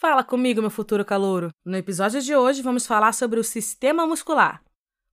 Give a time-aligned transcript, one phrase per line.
[0.00, 1.52] Fala comigo, meu futuro calouro.
[1.62, 4.62] No episódio de hoje vamos falar sobre o sistema muscular.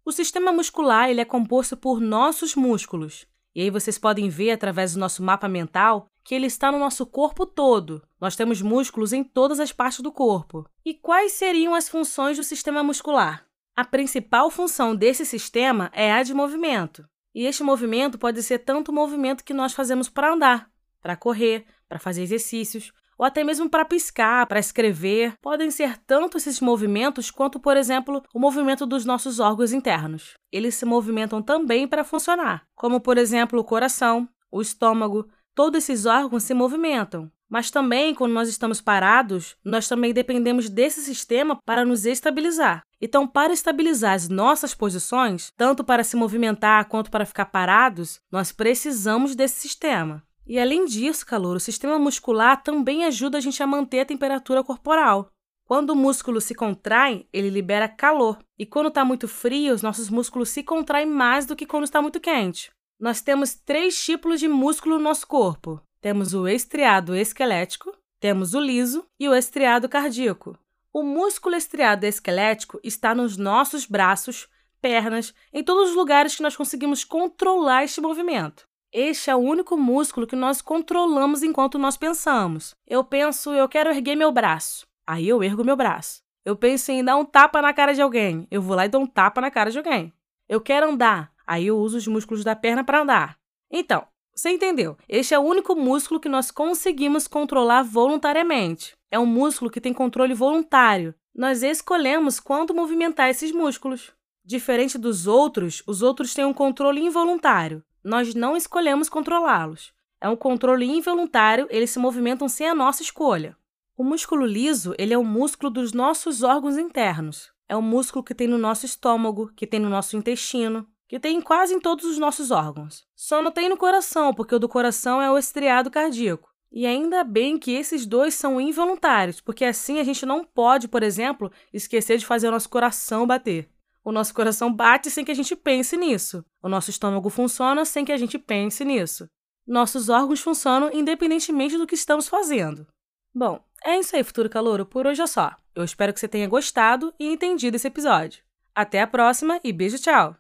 [0.06, 3.28] O sistema muscular ele é composto por nossos músculos.
[3.54, 7.06] E aí vocês podem ver através do nosso mapa mental que ele está no nosso
[7.06, 8.02] corpo todo.
[8.18, 10.66] Nós temos músculos em todas as partes do corpo.
[10.86, 13.46] E quais seriam as funções do sistema muscular?
[13.76, 17.06] A principal função desse sistema é a de movimento.
[17.36, 21.66] E este movimento pode ser tanto o movimento que nós fazemos para andar, para correr,
[21.90, 25.34] para fazer exercícios, ou até mesmo para piscar, para escrever.
[25.42, 30.36] Podem ser tanto esses movimentos quanto, por exemplo, o movimento dos nossos órgãos internos.
[30.52, 35.28] Eles se movimentam também para funcionar, como, por exemplo, o coração, o estômago.
[35.56, 37.32] Todos esses órgãos se movimentam.
[37.50, 42.82] Mas também, quando nós estamos parados, nós também dependemos desse sistema para nos estabilizar.
[43.00, 48.52] Então, para estabilizar as nossas posições, tanto para se movimentar quanto para ficar parados, nós
[48.52, 50.27] precisamos desse sistema.
[50.48, 54.64] E além disso, calor, o sistema muscular também ajuda a gente a manter a temperatura
[54.64, 55.30] corporal.
[55.66, 58.40] Quando o músculo se contrai, ele libera calor.
[58.58, 62.02] E quando está muito frio, os nossos músculos se contraem mais do que quando está
[62.02, 62.72] muito quente.
[62.98, 68.62] Nós temos três tipos de músculo no nosso corpo: temos o estriado esquelético, temos o
[68.62, 70.58] liso e o estriado cardíaco.
[70.94, 74.48] O músculo estriado esquelético está nos nossos braços,
[74.82, 78.66] pernas, em todos os lugares que nós conseguimos controlar este movimento.
[78.94, 82.74] Este é o único músculo que nós controlamos enquanto nós pensamos.
[82.88, 84.88] Eu penso, eu quero erguer meu braço.
[85.06, 86.22] Aí eu ergo meu braço.
[86.46, 88.48] Eu penso em dar um tapa na cara de alguém.
[88.50, 90.14] Eu vou lá e dou um tapa na cara de alguém.
[90.48, 91.34] Eu quero andar.
[91.46, 93.38] Aí eu uso os músculos da perna para andar.
[93.70, 94.96] Então, você entendeu?
[95.10, 98.96] Este é o único músculo que nós conseguimos controlar voluntariamente.
[99.12, 101.14] É um músculo que tem controle voluntário.
[101.36, 104.14] Nós escolhemos quando movimentar esses músculos.
[104.46, 107.84] Diferente dos outros, os outros têm um controle involuntário.
[108.04, 109.94] Nós não escolhemos controlá-los.
[110.20, 113.56] É um controle involuntário, eles se movimentam sem a nossa escolha.
[113.96, 117.52] O músculo liso, ele é o músculo dos nossos órgãos internos.
[117.70, 121.40] É o músculo que tem no nosso estômago, que tem no nosso intestino, que tem
[121.42, 123.06] quase em todos os nossos órgãos.
[123.16, 126.50] Só não tem no coração, porque o do coração é o estriado cardíaco.
[126.72, 131.02] E ainda bem que esses dois são involuntários, porque assim a gente não pode, por
[131.02, 133.70] exemplo, esquecer de fazer o nosso coração bater.
[134.04, 136.44] O nosso coração bate sem que a gente pense nisso.
[136.68, 139.30] O nosso estômago funciona sem que a gente pense nisso.
[139.66, 142.86] Nossos órgãos funcionam independentemente do que estamos fazendo.
[143.34, 144.86] Bom, é isso aí, futuro calouro.
[144.86, 145.56] Por hoje é só.
[145.74, 148.44] Eu espero que você tenha gostado e entendido esse episódio.
[148.76, 150.36] Até a próxima e beijo, tchau!